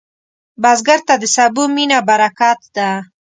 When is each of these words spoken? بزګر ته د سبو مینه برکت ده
بزګر 0.61 0.99
ته 1.07 1.13
د 1.21 1.23
سبو 1.35 1.63
مینه 1.75 1.99
برکت 2.09 2.59
ده 2.75 2.89